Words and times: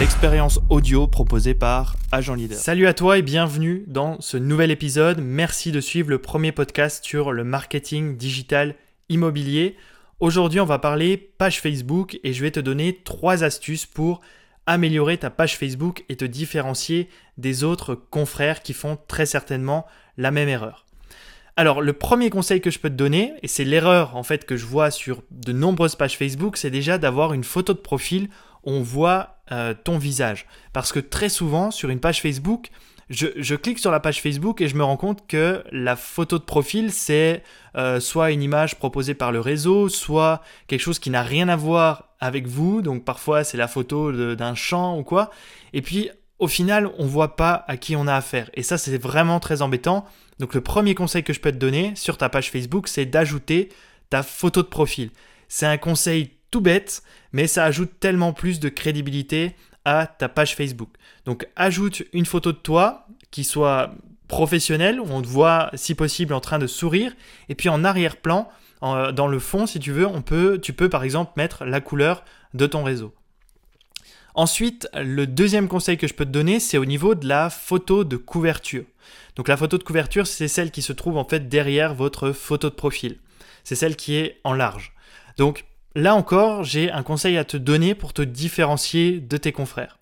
l'expérience 0.00 0.60
audio 0.70 1.06
proposée 1.06 1.52
par 1.52 1.94
Agent 2.10 2.34
Leader. 2.34 2.56
Salut 2.56 2.86
à 2.86 2.94
toi 2.94 3.18
et 3.18 3.22
bienvenue 3.22 3.84
dans 3.86 4.18
ce 4.22 4.38
nouvel 4.38 4.70
épisode. 4.70 5.20
Merci 5.20 5.72
de 5.72 5.80
suivre 5.82 6.08
le 6.08 6.16
premier 6.16 6.52
podcast 6.52 7.04
sur 7.04 7.32
le 7.32 7.44
marketing 7.44 8.16
digital 8.16 8.76
immobilier. 9.10 9.76
Aujourd'hui, 10.18 10.58
on 10.58 10.64
va 10.64 10.78
parler 10.78 11.18
page 11.18 11.60
Facebook 11.60 12.18
et 12.24 12.32
je 12.32 12.40
vais 12.40 12.50
te 12.50 12.60
donner 12.60 12.98
trois 13.04 13.44
astuces 13.44 13.84
pour 13.84 14.22
améliorer 14.64 15.18
ta 15.18 15.28
page 15.28 15.58
Facebook 15.58 16.02
et 16.08 16.16
te 16.16 16.24
différencier 16.24 17.10
des 17.36 17.62
autres 17.62 17.94
confrères 17.94 18.62
qui 18.62 18.72
font 18.72 18.96
très 19.06 19.26
certainement 19.26 19.84
la 20.16 20.30
même 20.30 20.48
erreur. 20.48 20.86
Alors, 21.56 21.82
le 21.82 21.92
premier 21.92 22.30
conseil 22.30 22.62
que 22.62 22.70
je 22.70 22.78
peux 22.78 22.88
te 22.88 22.94
donner, 22.94 23.34
et 23.42 23.48
c'est 23.48 23.64
l'erreur 23.64 24.16
en 24.16 24.22
fait 24.22 24.46
que 24.46 24.56
je 24.56 24.64
vois 24.64 24.90
sur 24.90 25.22
de 25.30 25.52
nombreuses 25.52 25.96
pages 25.96 26.16
Facebook, 26.16 26.56
c'est 26.56 26.70
déjà 26.70 26.96
d'avoir 26.96 27.34
une 27.34 27.44
photo 27.44 27.74
de 27.74 27.80
profil 27.80 28.30
où 28.64 28.70
on 28.70 28.82
voit 28.82 29.39
euh, 29.52 29.74
ton 29.74 29.98
visage. 29.98 30.46
Parce 30.72 30.92
que 30.92 31.00
très 31.00 31.28
souvent, 31.28 31.70
sur 31.70 31.90
une 31.90 32.00
page 32.00 32.22
Facebook, 32.22 32.70
je, 33.10 33.56
clique 33.56 33.80
sur 33.80 33.90
la 33.90 33.98
page 33.98 34.22
Facebook 34.22 34.60
et 34.60 34.68
je 34.68 34.76
me 34.76 34.84
rends 34.84 34.96
compte 34.96 35.26
que 35.26 35.64
la 35.72 35.96
photo 35.96 36.38
de 36.38 36.44
profil, 36.44 36.92
c'est 36.92 37.42
euh, 37.76 37.98
soit 37.98 38.30
une 38.30 38.40
image 38.40 38.76
proposée 38.76 39.14
par 39.14 39.32
le 39.32 39.40
réseau, 39.40 39.88
soit 39.88 40.42
quelque 40.68 40.80
chose 40.80 41.00
qui 41.00 41.10
n'a 41.10 41.22
rien 41.22 41.48
à 41.48 41.56
voir 41.56 42.10
avec 42.20 42.46
vous. 42.46 42.82
Donc 42.82 43.04
parfois, 43.04 43.42
c'est 43.42 43.56
la 43.56 43.66
photo 43.66 44.12
d'un 44.36 44.54
champ 44.54 44.96
ou 44.96 45.02
quoi. 45.02 45.30
Et 45.72 45.82
puis, 45.82 46.08
au 46.38 46.46
final, 46.46 46.88
on 46.98 47.06
voit 47.06 47.34
pas 47.34 47.64
à 47.66 47.76
qui 47.76 47.96
on 47.96 48.06
a 48.06 48.14
affaire. 48.14 48.48
Et 48.54 48.62
ça, 48.62 48.78
c'est 48.78 48.96
vraiment 48.96 49.40
très 49.40 49.60
embêtant. 49.60 50.06
Donc 50.38 50.54
le 50.54 50.60
premier 50.60 50.94
conseil 50.94 51.24
que 51.24 51.32
je 51.32 51.40
peux 51.40 51.52
te 51.52 51.56
donner 51.56 51.92
sur 51.96 52.16
ta 52.16 52.28
page 52.28 52.50
Facebook, 52.50 52.86
c'est 52.86 53.06
d'ajouter 53.06 53.70
ta 54.08 54.22
photo 54.22 54.62
de 54.62 54.68
profil. 54.68 55.10
C'est 55.48 55.66
un 55.66 55.78
conseil 55.78 56.30
tout 56.50 56.60
bête, 56.60 57.02
mais 57.32 57.46
ça 57.46 57.64
ajoute 57.64 58.00
tellement 58.00 58.32
plus 58.32 58.60
de 58.60 58.68
crédibilité 58.68 59.54
à 59.84 60.06
ta 60.06 60.28
page 60.28 60.54
Facebook. 60.54 60.90
Donc 61.24 61.46
ajoute 61.56 62.02
une 62.12 62.26
photo 62.26 62.52
de 62.52 62.58
toi 62.58 63.06
qui 63.30 63.44
soit 63.44 63.94
professionnelle, 64.28 65.00
où 65.00 65.06
on 65.10 65.22
te 65.22 65.26
voit 65.26 65.70
si 65.74 65.94
possible 65.94 66.34
en 66.34 66.40
train 66.40 66.58
de 66.58 66.66
sourire, 66.66 67.12
et 67.48 67.54
puis 67.54 67.68
en 67.68 67.84
arrière-plan, 67.84 68.48
dans 68.80 69.26
le 69.26 69.38
fond, 69.38 69.66
si 69.66 69.78
tu 69.78 69.92
veux, 69.92 70.06
on 70.06 70.22
peut, 70.22 70.58
tu 70.62 70.72
peux 70.72 70.88
par 70.88 71.04
exemple 71.04 71.32
mettre 71.36 71.64
la 71.64 71.80
couleur 71.80 72.24
de 72.54 72.66
ton 72.66 72.82
réseau. 72.82 73.14
Ensuite, 74.34 74.88
le 74.94 75.26
deuxième 75.26 75.68
conseil 75.68 75.98
que 75.98 76.06
je 76.06 76.14
peux 76.14 76.24
te 76.24 76.30
donner, 76.30 76.60
c'est 76.60 76.78
au 76.78 76.84
niveau 76.84 77.14
de 77.14 77.26
la 77.26 77.50
photo 77.50 78.04
de 78.04 78.16
couverture. 78.16 78.84
Donc 79.34 79.48
la 79.48 79.56
photo 79.56 79.76
de 79.76 79.82
couverture, 79.82 80.26
c'est 80.26 80.48
celle 80.48 80.70
qui 80.70 80.82
se 80.82 80.92
trouve 80.92 81.16
en 81.16 81.24
fait 81.24 81.48
derrière 81.48 81.94
votre 81.94 82.32
photo 82.32 82.70
de 82.70 82.74
profil. 82.74 83.18
C'est 83.64 83.74
celle 83.74 83.96
qui 83.96 84.14
est 84.14 84.40
en 84.44 84.54
large. 84.54 84.92
Donc 85.36 85.64
là 85.94 86.14
encore, 86.14 86.64
j'ai 86.64 86.90
un 86.90 87.02
conseil 87.02 87.36
à 87.36 87.44
te 87.44 87.56
donner 87.56 87.94
pour 87.94 88.12
te 88.12 88.22
différencier 88.22 89.20
de 89.20 89.36
tes 89.36 89.52
confrères. 89.52 89.98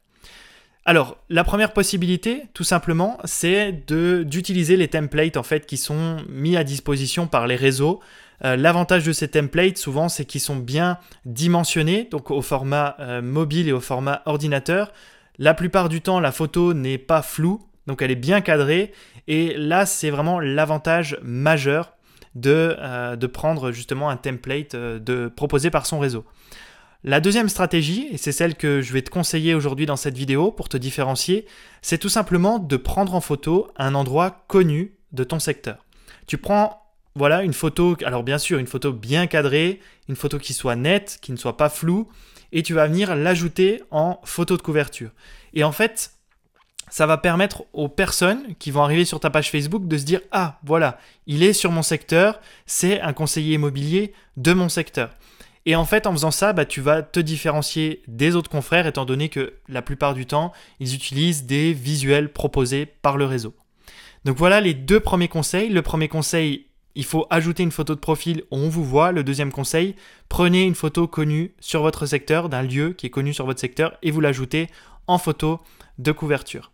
Alors, 0.84 1.18
la 1.28 1.44
première 1.44 1.74
possibilité, 1.74 2.44
tout 2.54 2.64
simplement, 2.64 3.18
c'est 3.24 3.72
d'utiliser 4.24 4.76
les 4.76 4.88
templates 4.88 5.36
en 5.36 5.42
fait 5.42 5.66
qui 5.66 5.76
sont 5.76 6.16
mis 6.28 6.56
à 6.56 6.64
disposition 6.64 7.26
par 7.26 7.46
les 7.46 7.56
réseaux 7.56 8.00
euh, 8.44 8.56
l'avantage 8.56 9.04
de 9.04 9.12
ces 9.12 9.28
templates, 9.28 9.78
souvent, 9.78 10.08
c'est 10.08 10.24
qu'ils 10.24 10.40
sont 10.40 10.56
bien 10.56 10.98
dimensionnés, 11.24 12.08
donc 12.10 12.30
au 12.30 12.42
format 12.42 12.96
euh, 13.00 13.20
mobile 13.20 13.68
et 13.68 13.72
au 13.72 13.80
format 13.80 14.22
ordinateur. 14.26 14.92
La 15.38 15.54
plupart 15.54 15.88
du 15.88 16.00
temps, 16.00 16.20
la 16.20 16.32
photo 16.32 16.74
n'est 16.74 16.98
pas 16.98 17.22
floue, 17.22 17.60
donc 17.86 18.02
elle 18.02 18.10
est 18.10 18.16
bien 18.16 18.40
cadrée. 18.40 18.92
Et 19.26 19.54
là, 19.56 19.86
c'est 19.86 20.10
vraiment 20.10 20.40
l'avantage 20.40 21.18
majeur 21.22 21.92
de, 22.40 22.76
euh, 22.78 23.16
de, 23.16 23.26
prendre 23.26 23.72
justement 23.72 24.10
un 24.10 24.16
template 24.16 24.74
de, 24.76 25.28
proposé 25.28 25.70
par 25.70 25.86
son 25.86 25.98
réseau. 25.98 26.24
La 27.04 27.20
deuxième 27.20 27.48
stratégie, 27.48 28.08
et 28.10 28.16
c'est 28.16 28.32
celle 28.32 28.56
que 28.56 28.80
je 28.80 28.92
vais 28.92 29.02
te 29.02 29.10
conseiller 29.10 29.54
aujourd'hui 29.54 29.86
dans 29.86 29.96
cette 29.96 30.16
vidéo 30.16 30.50
pour 30.50 30.68
te 30.68 30.76
différencier, 30.76 31.46
c'est 31.80 31.98
tout 31.98 32.08
simplement 32.08 32.58
de 32.58 32.76
prendre 32.76 33.14
en 33.14 33.20
photo 33.20 33.68
un 33.76 33.94
endroit 33.94 34.44
connu 34.48 34.94
de 35.12 35.22
ton 35.24 35.38
secteur. 35.38 35.84
Tu 36.26 36.38
prends 36.38 36.82
voilà, 37.14 37.42
une 37.42 37.52
photo, 37.52 37.96
alors 38.04 38.22
bien 38.22 38.38
sûr, 38.38 38.58
une 38.58 38.66
photo 38.66 38.92
bien 38.92 39.26
cadrée, 39.26 39.80
une 40.08 40.16
photo 40.16 40.38
qui 40.38 40.54
soit 40.54 40.76
nette, 40.76 41.18
qui 41.20 41.32
ne 41.32 41.36
soit 41.36 41.56
pas 41.56 41.68
floue, 41.68 42.08
et 42.52 42.62
tu 42.62 42.74
vas 42.74 42.86
venir 42.86 43.14
l'ajouter 43.16 43.82
en 43.90 44.20
photo 44.24 44.56
de 44.56 44.62
couverture. 44.62 45.10
Et 45.54 45.64
en 45.64 45.72
fait, 45.72 46.12
ça 46.90 47.06
va 47.06 47.18
permettre 47.18 47.64
aux 47.72 47.88
personnes 47.88 48.54
qui 48.58 48.70
vont 48.70 48.82
arriver 48.82 49.04
sur 49.04 49.20
ta 49.20 49.30
page 49.30 49.50
Facebook 49.50 49.86
de 49.86 49.98
se 49.98 50.04
dire 50.04 50.20
Ah, 50.32 50.58
voilà, 50.64 50.98
il 51.26 51.42
est 51.42 51.52
sur 51.52 51.70
mon 51.70 51.82
secteur, 51.82 52.40
c'est 52.66 53.00
un 53.00 53.12
conseiller 53.12 53.54
immobilier 53.54 54.12
de 54.36 54.52
mon 54.52 54.68
secteur. 54.68 55.10
Et 55.66 55.76
en 55.76 55.84
fait, 55.84 56.06
en 56.06 56.12
faisant 56.12 56.30
ça, 56.30 56.54
bah, 56.54 56.64
tu 56.64 56.80
vas 56.80 57.02
te 57.02 57.20
différencier 57.20 58.02
des 58.08 58.36
autres 58.36 58.50
confrères, 58.50 58.86
étant 58.86 59.04
donné 59.04 59.28
que 59.28 59.52
la 59.68 59.82
plupart 59.82 60.14
du 60.14 60.24
temps, 60.24 60.52
ils 60.80 60.94
utilisent 60.94 61.44
des 61.44 61.74
visuels 61.74 62.32
proposés 62.32 62.86
par 62.86 63.18
le 63.18 63.26
réseau. 63.26 63.54
Donc 64.24 64.38
voilà 64.38 64.60
les 64.60 64.72
deux 64.74 65.00
premiers 65.00 65.28
conseils. 65.28 65.68
Le 65.68 65.82
premier 65.82 66.08
conseil, 66.08 66.68
il 66.94 67.04
faut 67.04 67.26
ajouter 67.28 67.62
une 67.62 67.70
photo 67.70 67.94
de 67.94 68.00
profil 68.00 68.44
où 68.50 68.56
on 68.56 68.68
vous 68.68 68.84
voit. 68.84 69.12
Le 69.12 69.22
deuxième 69.22 69.52
conseil, 69.52 69.94
prenez 70.28 70.62
une 70.64 70.74
photo 70.74 71.06
connue 71.06 71.54
sur 71.60 71.82
votre 71.82 72.06
secteur, 72.06 72.48
d'un 72.48 72.62
lieu 72.62 72.94
qui 72.94 73.06
est 73.06 73.10
connu 73.10 73.34
sur 73.34 73.44
votre 73.44 73.60
secteur, 73.60 73.96
et 74.02 74.10
vous 74.10 74.20
l'ajoutez 74.20 74.68
en 75.06 75.18
photo 75.18 75.60
de 75.98 76.12
couverture. 76.12 76.72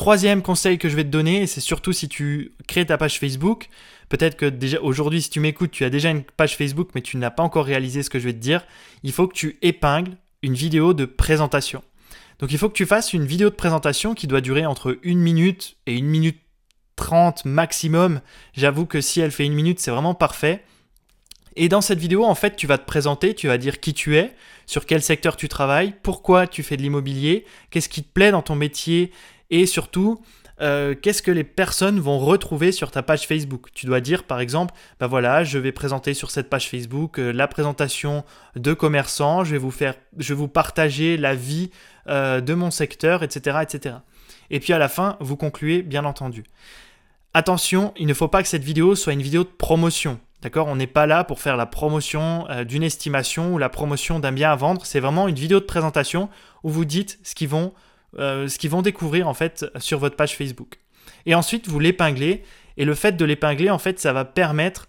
Troisième 0.00 0.40
conseil 0.40 0.78
que 0.78 0.88
je 0.88 0.96
vais 0.96 1.04
te 1.04 1.10
donner, 1.10 1.46
c'est 1.46 1.60
surtout 1.60 1.92
si 1.92 2.08
tu 2.08 2.54
crées 2.66 2.86
ta 2.86 2.96
page 2.96 3.18
Facebook, 3.18 3.68
peut-être 4.08 4.34
que 4.34 4.46
déjà 4.46 4.80
aujourd'hui 4.80 5.20
si 5.20 5.28
tu 5.28 5.40
m'écoutes, 5.40 5.72
tu 5.72 5.84
as 5.84 5.90
déjà 5.90 6.08
une 6.08 6.22
page 6.22 6.56
Facebook 6.56 6.88
mais 6.94 7.02
tu 7.02 7.18
n'as 7.18 7.30
pas 7.30 7.42
encore 7.42 7.66
réalisé 7.66 8.02
ce 8.02 8.08
que 8.08 8.18
je 8.18 8.24
vais 8.24 8.32
te 8.32 8.38
dire, 8.38 8.64
il 9.02 9.12
faut 9.12 9.28
que 9.28 9.34
tu 9.34 9.58
épingles 9.60 10.16
une 10.40 10.54
vidéo 10.54 10.94
de 10.94 11.04
présentation. 11.04 11.82
Donc 12.38 12.50
il 12.50 12.56
faut 12.56 12.70
que 12.70 12.74
tu 12.74 12.86
fasses 12.86 13.12
une 13.12 13.26
vidéo 13.26 13.50
de 13.50 13.54
présentation 13.54 14.14
qui 14.14 14.26
doit 14.26 14.40
durer 14.40 14.64
entre 14.64 14.98
une 15.02 15.18
minute 15.18 15.76
et 15.86 15.98
une 15.98 16.06
minute 16.06 16.38
30 16.96 17.44
maximum. 17.44 18.22
J'avoue 18.54 18.86
que 18.86 19.02
si 19.02 19.20
elle 19.20 19.30
fait 19.30 19.44
une 19.44 19.52
minute, 19.52 19.80
c'est 19.80 19.90
vraiment 19.90 20.14
parfait. 20.14 20.64
Et 21.56 21.68
dans 21.68 21.82
cette 21.82 21.98
vidéo, 21.98 22.24
en 22.24 22.34
fait, 22.34 22.56
tu 22.56 22.66
vas 22.66 22.78
te 22.78 22.86
présenter, 22.86 23.34
tu 23.34 23.48
vas 23.48 23.58
dire 23.58 23.80
qui 23.80 23.92
tu 23.92 24.16
es, 24.16 24.34
sur 24.64 24.86
quel 24.86 25.02
secteur 25.02 25.36
tu 25.36 25.48
travailles, 25.48 25.94
pourquoi 26.02 26.46
tu 26.46 26.62
fais 26.62 26.78
de 26.78 26.82
l'immobilier, 26.82 27.44
qu'est-ce 27.70 27.90
qui 27.90 28.02
te 28.02 28.10
plaît 28.10 28.30
dans 28.30 28.40
ton 28.40 28.54
métier 28.54 29.10
et 29.50 29.66
surtout, 29.66 30.20
euh, 30.60 30.94
qu'est-ce 31.00 31.22
que 31.22 31.30
les 31.30 31.44
personnes 31.44 32.00
vont 32.00 32.18
retrouver 32.18 32.70
sur 32.70 32.90
ta 32.90 33.02
page 33.02 33.26
Facebook? 33.26 33.68
Tu 33.72 33.86
dois 33.86 34.00
dire 34.00 34.24
par 34.24 34.40
exemple, 34.40 34.74
bah 34.98 35.06
voilà, 35.06 35.42
je 35.42 35.58
vais 35.58 35.72
présenter 35.72 36.12
sur 36.12 36.30
cette 36.30 36.50
page 36.50 36.68
Facebook 36.68 37.18
euh, 37.18 37.32
la 37.32 37.48
présentation 37.48 38.24
de 38.56 38.74
commerçants, 38.74 39.42
je 39.42 39.52
vais 39.52 39.58
vous 39.58 39.70
faire, 39.70 39.94
je 40.18 40.34
vous 40.34 40.48
partager 40.48 41.16
la 41.16 41.34
vie 41.34 41.70
euh, 42.08 42.40
de 42.40 42.52
mon 42.52 42.70
secteur, 42.70 43.22
etc., 43.22 43.58
etc. 43.62 43.96
Et 44.50 44.60
puis 44.60 44.72
à 44.72 44.78
la 44.78 44.88
fin, 44.88 45.16
vous 45.20 45.36
concluez 45.36 45.82
bien 45.82 46.04
entendu. 46.04 46.44
Attention, 47.32 47.94
il 47.96 48.06
ne 48.06 48.14
faut 48.14 48.28
pas 48.28 48.42
que 48.42 48.48
cette 48.48 48.64
vidéo 48.64 48.94
soit 48.96 49.12
une 49.12 49.22
vidéo 49.22 49.44
de 49.44 49.48
promotion. 49.48 50.20
D'accord? 50.42 50.66
On 50.66 50.76
n'est 50.76 50.86
pas 50.86 51.06
là 51.06 51.22
pour 51.22 51.40
faire 51.40 51.56
la 51.56 51.66
promotion 51.66 52.46
d'une 52.66 52.82
estimation 52.82 53.54
ou 53.54 53.58
la 53.58 53.68
promotion 53.68 54.18
d'un 54.18 54.32
bien 54.32 54.50
à 54.50 54.56
vendre. 54.56 54.84
C'est 54.86 54.98
vraiment 54.98 55.28
une 55.28 55.36
vidéo 55.36 55.60
de 55.60 55.66
présentation 55.66 56.28
où 56.64 56.70
vous 56.70 56.86
dites 56.86 57.20
ce 57.22 57.34
qu'ils 57.34 57.48
vont, 57.48 57.72
euh, 58.18 58.48
ce 58.48 58.58
qu'ils 58.58 58.70
vont 58.70 58.82
découvrir 58.82 59.28
en 59.28 59.34
fait 59.34 59.66
sur 59.78 59.98
votre 59.98 60.16
page 60.16 60.36
Facebook. 60.36 60.78
Et 61.26 61.34
ensuite, 61.34 61.68
vous 61.68 61.80
l'épinglez. 61.80 62.42
Et 62.76 62.84
le 62.84 62.94
fait 62.94 63.12
de 63.12 63.24
l'épingler, 63.24 63.70
en 63.70 63.78
fait, 63.78 63.98
ça 63.98 64.12
va 64.12 64.24
permettre 64.24 64.88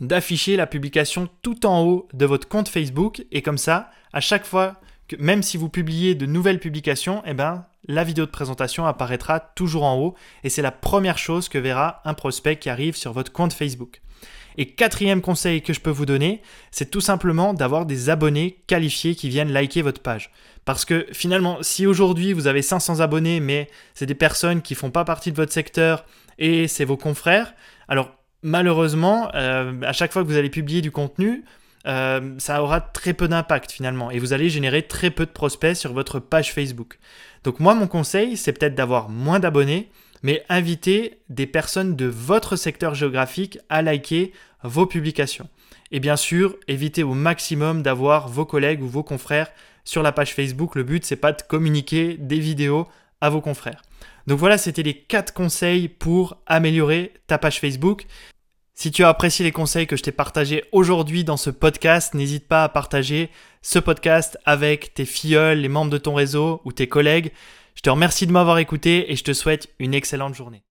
d'afficher 0.00 0.56
la 0.56 0.66
publication 0.66 1.28
tout 1.42 1.66
en 1.66 1.82
haut 1.84 2.08
de 2.12 2.26
votre 2.26 2.48
compte 2.48 2.68
Facebook. 2.68 3.24
Et 3.30 3.42
comme 3.42 3.58
ça, 3.58 3.90
à 4.12 4.20
chaque 4.20 4.46
fois 4.46 4.80
que, 5.06 5.16
même 5.16 5.42
si 5.42 5.56
vous 5.56 5.68
publiez 5.68 6.14
de 6.14 6.26
nouvelles 6.26 6.60
publications, 6.60 7.22
eh 7.26 7.34
ben, 7.34 7.66
la 7.86 8.04
vidéo 8.04 8.26
de 8.26 8.30
présentation 8.30 8.86
apparaîtra 8.86 9.40
toujours 9.40 9.84
en 9.84 9.98
haut 9.98 10.14
et 10.44 10.50
c'est 10.50 10.62
la 10.62 10.72
première 10.72 11.18
chose 11.18 11.48
que 11.48 11.58
verra 11.58 12.02
un 12.04 12.14
prospect 12.14 12.56
qui 12.56 12.68
arrive 12.68 12.96
sur 12.96 13.12
votre 13.12 13.32
compte 13.32 13.52
Facebook. 13.52 14.02
Et 14.56 14.74
quatrième 14.74 15.20
conseil 15.20 15.62
que 15.62 15.72
je 15.72 15.80
peux 15.80 15.90
vous 15.90 16.04
donner, 16.04 16.42
c'est 16.72 16.90
tout 16.90 17.00
simplement 17.00 17.54
d'avoir 17.54 17.86
des 17.86 18.10
abonnés 18.10 18.62
qualifiés 18.66 19.14
qui 19.14 19.28
viennent 19.28 19.52
liker 19.52 19.82
votre 19.82 20.02
page. 20.02 20.32
Parce 20.68 20.84
que 20.84 21.06
finalement, 21.12 21.56
si 21.62 21.86
aujourd'hui 21.86 22.34
vous 22.34 22.46
avez 22.46 22.60
500 22.60 23.00
abonnés, 23.00 23.40
mais 23.40 23.70
c'est 23.94 24.04
des 24.04 24.14
personnes 24.14 24.60
qui 24.60 24.74
font 24.74 24.90
pas 24.90 25.02
partie 25.02 25.32
de 25.32 25.36
votre 25.38 25.50
secteur 25.50 26.04
et 26.38 26.68
c'est 26.68 26.84
vos 26.84 26.98
confrères, 26.98 27.54
alors 27.88 28.10
malheureusement, 28.42 29.30
euh, 29.34 29.80
à 29.80 29.94
chaque 29.94 30.12
fois 30.12 30.22
que 30.22 30.28
vous 30.28 30.36
allez 30.36 30.50
publier 30.50 30.82
du 30.82 30.90
contenu, 30.90 31.42
euh, 31.86 32.34
ça 32.36 32.62
aura 32.62 32.82
très 32.82 33.14
peu 33.14 33.28
d'impact 33.28 33.72
finalement 33.72 34.10
et 34.10 34.18
vous 34.18 34.34
allez 34.34 34.50
générer 34.50 34.82
très 34.82 35.08
peu 35.08 35.24
de 35.24 35.30
prospects 35.30 35.74
sur 35.74 35.94
votre 35.94 36.20
page 36.20 36.52
Facebook. 36.52 36.98
Donc 37.44 37.60
moi 37.60 37.74
mon 37.74 37.86
conseil 37.86 38.36
c'est 38.36 38.52
peut-être 38.52 38.74
d'avoir 38.74 39.08
moins 39.08 39.40
d'abonnés 39.40 39.88
mais 40.22 40.44
inviter 40.48 41.20
des 41.28 41.46
personnes 41.46 41.96
de 41.96 42.06
votre 42.06 42.56
secteur 42.56 42.94
géographique 42.94 43.58
à 43.68 43.82
liker 43.82 44.32
vos 44.62 44.86
publications. 44.86 45.48
Et 45.90 46.00
bien 46.00 46.16
sûr, 46.16 46.56
évitez 46.68 47.02
au 47.02 47.14
maximum 47.14 47.82
d'avoir 47.82 48.28
vos 48.28 48.44
collègues 48.44 48.82
ou 48.82 48.88
vos 48.88 49.02
confrères 49.02 49.50
sur 49.84 50.02
la 50.02 50.12
page 50.12 50.34
Facebook. 50.34 50.74
Le 50.74 50.82
but 50.82 51.04
c'est 51.04 51.16
pas 51.16 51.32
de 51.32 51.42
communiquer 51.42 52.16
des 52.18 52.38
vidéos 52.38 52.86
à 53.20 53.30
vos 53.30 53.40
confrères. 53.40 53.82
Donc 54.26 54.38
voilà, 54.38 54.58
c'était 54.58 54.82
les 54.82 54.94
4 54.94 55.32
conseils 55.32 55.88
pour 55.88 56.36
améliorer 56.46 57.14
ta 57.26 57.38
page 57.38 57.60
Facebook. 57.60 58.06
Si 58.74 58.92
tu 58.92 59.02
as 59.02 59.08
apprécié 59.08 59.44
les 59.44 59.52
conseils 59.52 59.86
que 59.86 59.96
je 59.96 60.02
t'ai 60.02 60.12
partagés 60.12 60.64
aujourd'hui 60.70 61.24
dans 61.24 61.36
ce 61.36 61.50
podcast, 61.50 62.14
n'hésite 62.14 62.46
pas 62.46 62.62
à 62.62 62.68
partager 62.68 63.30
ce 63.60 63.78
podcast 63.78 64.38
avec 64.44 64.94
tes 64.94 65.04
filleuls, 65.04 65.58
les 65.58 65.68
membres 65.68 65.90
de 65.90 65.98
ton 65.98 66.14
réseau 66.14 66.60
ou 66.64 66.72
tes 66.72 66.88
collègues. 66.88 67.32
Je 67.78 67.82
te 67.82 67.90
remercie 67.90 68.26
de 68.26 68.32
m'avoir 68.32 68.58
écouté 68.58 69.12
et 69.12 69.14
je 69.14 69.22
te 69.22 69.32
souhaite 69.32 69.68
une 69.78 69.94
excellente 69.94 70.34
journée. 70.34 70.64